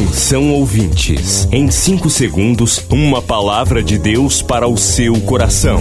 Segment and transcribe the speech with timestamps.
[0.00, 5.78] Atenção ouvintes, em 5 segundos, uma palavra de Deus para o seu coração.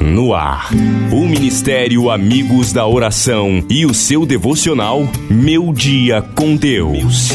[0.00, 0.70] No ar,
[1.12, 7.28] o Ministério Amigos da Oração e o seu devocional Meu Dia com Deus.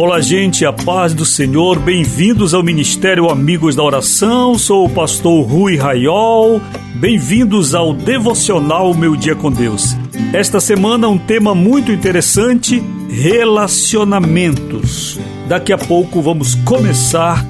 [0.00, 4.58] Olá, gente, a paz do Senhor, bem-vindos ao Ministério Amigos da Oração.
[4.58, 6.58] Sou o pastor Rui Raiol.
[6.94, 9.94] Bem-vindos ao devocional Meu Dia com Deus.
[10.32, 15.20] Esta semana, um tema muito interessante: relacionamentos.
[15.46, 17.44] Daqui a pouco vamos começar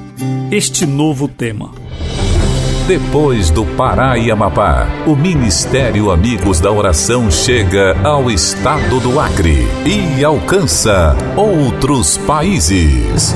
[0.51, 1.80] este novo tema.
[2.87, 9.67] Depois do Pará e Amapá, o Ministério Amigos da Oração chega ao estado do Acre
[9.85, 13.35] e alcança outros países.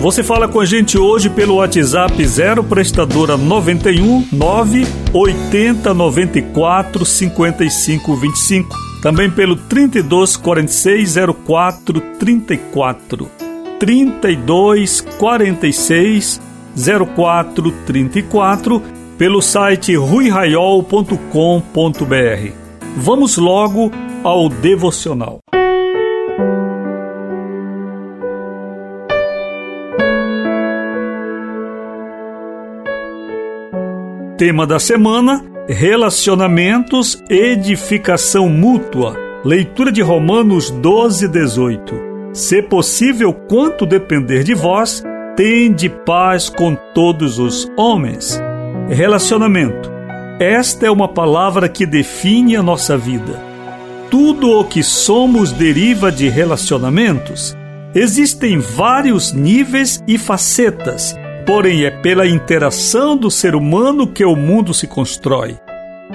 [0.00, 8.14] Você fala com a gente hoje pelo WhatsApp 0 prestadora 91 9 80 94 55
[8.14, 8.76] 25.
[9.02, 13.28] Também pelo 32 46 04 34.
[13.80, 16.40] 32 46
[17.16, 18.82] 04 34
[19.18, 22.52] pelo site ruiraiol.com.br.
[22.96, 23.90] Vamos logo
[24.22, 25.40] ao devocional.
[34.38, 39.16] Tema da semana: Relacionamentos, edificação mútua.
[39.44, 41.94] Leitura de Romanos 12, 18.
[42.32, 45.02] Se possível, quanto depender de vós,
[45.36, 48.40] tende paz com todos os homens.
[48.88, 49.90] Relacionamento.
[50.38, 53.42] Esta é uma palavra que define a nossa vida.
[54.08, 57.56] Tudo o que somos deriva de relacionamentos.
[57.92, 61.16] Existem vários níveis e facetas
[61.48, 65.58] porém é pela interação do ser humano que o mundo se constrói.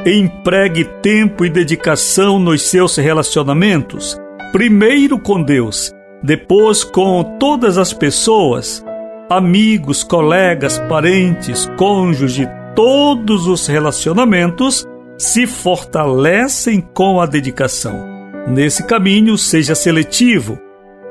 [0.05, 4.15] Empregue tempo e dedicação nos seus relacionamentos,
[4.51, 5.91] primeiro com Deus,
[6.21, 8.85] depois com todas as pessoas,
[9.27, 14.85] amigos, colegas, parentes, cônjuge, todos os relacionamentos
[15.17, 18.05] se fortalecem com a dedicação.
[18.47, 20.59] Nesse caminho, seja seletivo,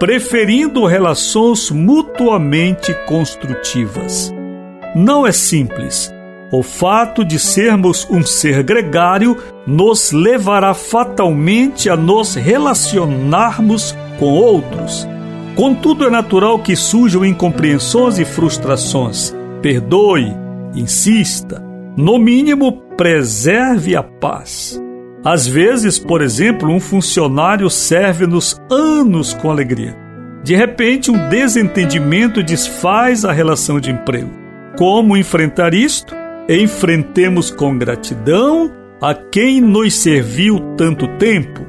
[0.03, 4.35] preferindo relações mutuamente construtivas.
[4.97, 6.13] Não é simples.
[6.51, 15.07] O fato de sermos um ser gregário nos levará fatalmente a nos relacionarmos com outros.
[15.55, 19.33] Contudo, é natural que surjam incompreensões e frustrações.
[19.63, 20.37] Perdoe,
[20.75, 21.63] insista,
[21.97, 24.83] no mínimo, preserve a paz.
[25.25, 29.97] Às vezes, por exemplo, um funcionário serve-nos anos com alegria.
[30.43, 34.31] De repente, um desentendimento desfaz a relação de emprego.
[34.77, 36.15] Como enfrentar isto?
[36.49, 41.61] Enfrentemos com gratidão a quem nos serviu tanto tempo.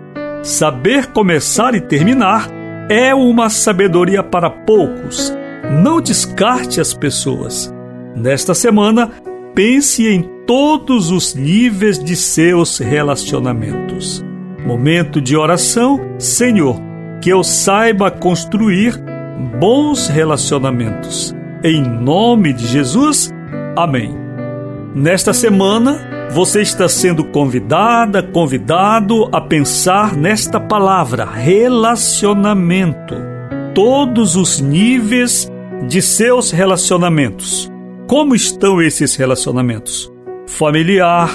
[0.42, 2.50] Saber começar e terminar
[2.90, 5.32] é uma sabedoria para poucos.
[5.84, 7.74] Não descarte as pessoas.
[8.16, 9.12] Nesta semana,
[9.54, 14.24] pense em todos os níveis de seus relacionamentos.
[14.64, 16.80] Momento de oração, Senhor,
[17.20, 19.04] que eu saiba construir
[19.60, 21.36] bons relacionamentos.
[21.64, 23.34] Em nome de Jesus,
[23.76, 24.16] amém.
[24.94, 33.16] Nesta semana, você está sendo convidada, convidado a pensar nesta palavra, relacionamento.
[33.74, 35.52] Todos os níveis
[35.88, 37.72] de seus relacionamentos.
[38.08, 40.13] Como estão esses relacionamentos?
[40.48, 41.30] Familiar,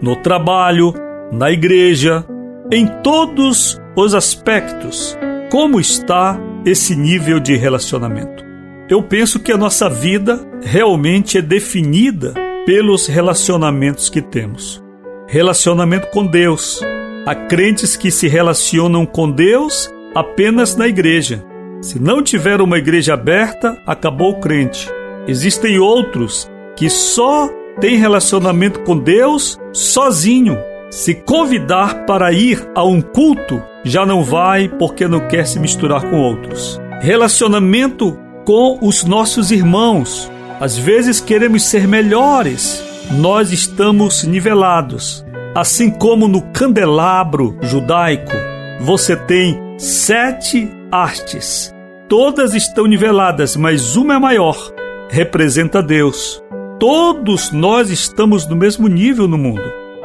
[0.00, 0.92] no trabalho,
[1.32, 2.24] na igreja,
[2.70, 5.18] em todos os aspectos.
[5.50, 8.44] Como está esse nível de relacionamento?
[8.88, 12.34] Eu penso que a nossa vida realmente é definida
[12.66, 14.82] pelos relacionamentos que temos.
[15.26, 16.80] Relacionamento com Deus.
[17.26, 21.44] Há crentes que se relacionam com Deus apenas na igreja.
[21.80, 24.88] Se não tiver uma igreja aberta, acabou o crente.
[25.26, 27.50] Existem outros que só
[27.80, 30.58] tem relacionamento com Deus sozinho.
[30.90, 36.08] Se convidar para ir a um culto, já não vai porque não quer se misturar
[36.08, 36.80] com outros.
[37.00, 40.30] Relacionamento com os nossos irmãos.
[40.60, 45.24] Às vezes queremos ser melhores, nós estamos nivelados.
[45.54, 48.32] Assim como no candelabro judaico,
[48.80, 51.74] você tem sete hastes.
[52.08, 54.56] Todas estão niveladas, mas uma é maior,
[55.10, 56.43] representa Deus.
[56.78, 59.62] Todos nós estamos no mesmo nível no mundo.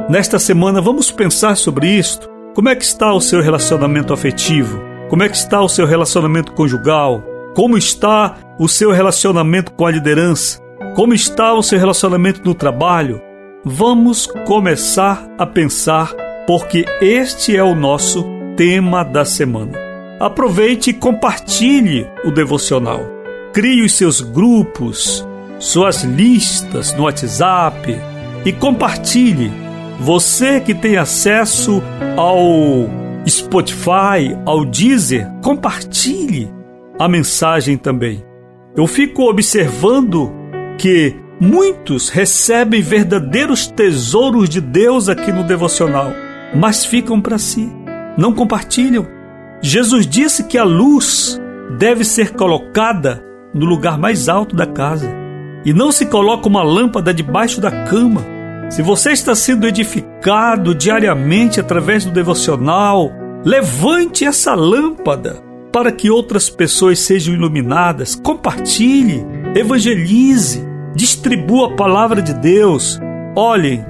[0.08, 2.30] Nesta semana vamos pensar sobre isto.
[2.54, 4.80] Como é que está o seu relacionamento afetivo?
[5.10, 7.24] Como é que está o seu relacionamento conjugal?
[7.56, 10.62] Como está o seu relacionamento com a liderança?
[10.96, 13.20] Como está o seu relacionamento no trabalho?
[13.66, 16.14] Vamos começar a pensar,
[16.46, 18.24] porque este é o nosso
[18.56, 19.74] tema da semana.
[20.20, 23.02] Aproveite e compartilhe o devocional.
[23.54, 25.28] Crie os seus grupos,
[25.60, 28.00] suas listas no WhatsApp
[28.46, 29.52] e compartilhe.
[30.00, 31.84] Você que tem acesso
[32.16, 32.90] ao
[33.28, 36.50] Spotify, ao Deezer, compartilhe
[36.98, 38.24] a mensagem também.
[38.76, 40.32] Eu fico observando
[40.78, 46.12] que muitos recebem verdadeiros tesouros de Deus aqui no devocional,
[46.56, 47.70] mas ficam para si,
[48.18, 49.06] não compartilham.
[49.62, 51.40] Jesus disse que a luz
[51.78, 53.22] deve ser colocada
[53.54, 55.19] no lugar mais alto da casa
[55.66, 58.26] e não se coloca uma lâmpada debaixo da cama.
[58.70, 63.12] Se você está sendo edificado diariamente através do devocional,
[63.44, 65.42] levante essa lâmpada
[65.72, 68.16] para que outras pessoas sejam iluminadas.
[68.16, 69.26] Compartilhe,
[69.56, 70.64] evangelize,
[70.96, 73.00] distribua a palavra de Deus.
[73.36, 73.84] Olhem,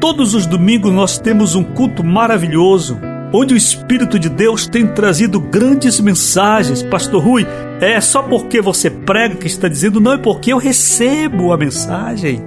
[0.00, 2.98] todos os domingos nós temos um culto maravilhoso,
[3.32, 6.82] onde o Espírito de Deus tem trazido grandes mensagens.
[6.82, 7.46] Pastor Rui,
[7.80, 12.42] é só porque você prega que está dizendo, não é porque eu recebo a mensagem.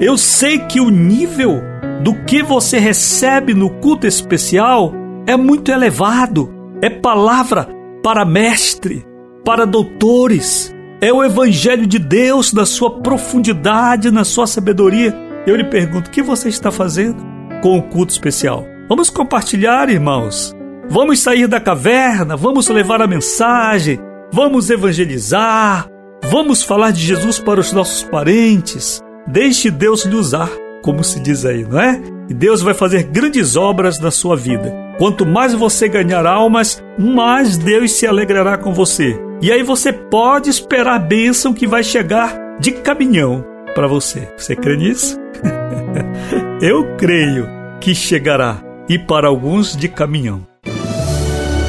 [0.00, 1.60] Eu sei que o nível
[2.02, 4.92] do que você recebe no culto especial
[5.26, 6.52] é muito elevado.
[6.80, 7.68] É palavra
[8.02, 9.04] para mestre,
[9.44, 10.74] para doutores.
[11.00, 15.14] É o Evangelho de Deus na sua profundidade, na sua sabedoria.
[15.46, 17.24] Eu lhe pergunto: o que você está fazendo
[17.60, 18.64] com o culto especial?
[18.88, 20.56] Vamos compartilhar, irmãos.
[20.88, 24.00] Vamos sair da caverna, vamos levar a mensagem,
[24.32, 25.86] vamos evangelizar,
[26.22, 29.02] vamos falar de Jesus para os nossos parentes.
[29.26, 30.48] Deixe Deus lhe usar,
[30.82, 32.00] como se diz aí, não é?
[32.30, 34.74] E Deus vai fazer grandes obras na sua vida.
[34.96, 39.20] Quanto mais você ganhar almas, mais Deus se alegrará com você.
[39.42, 43.44] E aí você pode esperar a bênção que vai chegar de caminhão
[43.74, 44.32] para você.
[44.38, 45.18] Você crê nisso?
[46.62, 47.46] Eu creio
[47.80, 50.46] que chegará e para alguns de caminhão.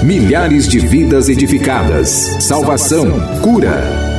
[0.02, 2.08] Milhares de vidas edificadas,
[2.40, 3.12] salvação,
[3.42, 4.19] cura.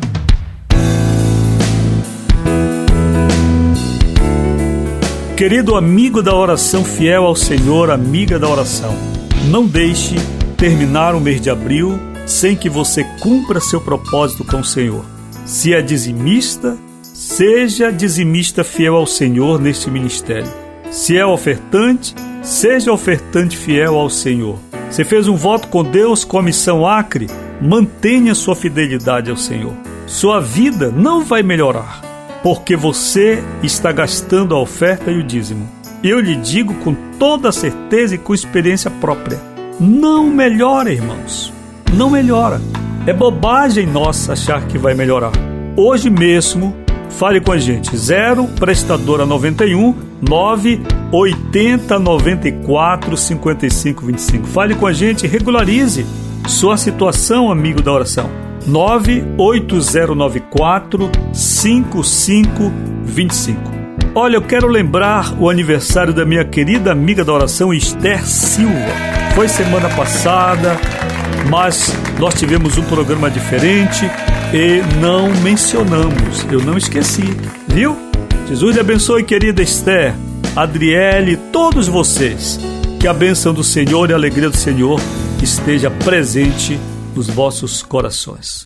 [5.41, 8.95] Querido amigo da oração fiel ao Senhor, amiga da oração,
[9.49, 10.13] não deixe
[10.55, 15.03] terminar o mês de abril sem que você cumpra seu propósito com o Senhor.
[15.43, 20.53] Se é dizimista, seja dizimista fiel ao Senhor neste ministério.
[20.91, 24.59] Se é ofertante, seja ofertante fiel ao Senhor.
[24.91, 27.25] Se fez um voto com Deus com a missão acre,
[27.59, 29.73] mantenha sua fidelidade ao Senhor.
[30.05, 32.10] Sua vida não vai melhorar
[32.43, 35.69] porque você está gastando a oferta e o dízimo.
[36.03, 39.39] Eu lhe digo com toda certeza e com experiência própria:
[39.79, 41.53] não melhora, irmãos.
[41.93, 42.61] Não melhora.
[43.05, 45.31] É bobagem nossa achar que vai melhorar.
[45.75, 46.75] Hoje mesmo,
[47.09, 47.95] fale com a gente.
[47.95, 50.81] 0 prestadora 91 9
[51.11, 54.47] 80 94 55 25.
[54.47, 56.05] Fale com a gente, regularize
[56.47, 58.50] sua situação, amigo da oração.
[58.67, 63.71] 98094 5525.
[64.13, 68.91] Olha, eu quero lembrar o aniversário da minha querida amiga da oração Esther Silva.
[69.33, 70.77] Foi semana passada,
[71.49, 74.05] mas nós tivemos um programa diferente
[74.53, 76.45] e não mencionamos.
[76.51, 77.23] Eu não esqueci,
[77.67, 77.97] viu?
[78.49, 80.13] Jesus lhe abençoe, querida Esther,
[80.55, 82.59] Adriele, todos vocês.
[82.99, 84.99] Que a bênção do Senhor e a alegria do Senhor
[85.41, 86.77] esteja presente
[87.15, 88.63] nos vossos corações.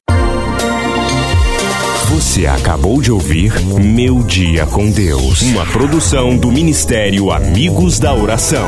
[2.09, 8.67] Você acabou de ouvir Meu Dia com Deus, uma produção do Ministério Amigos da Oração.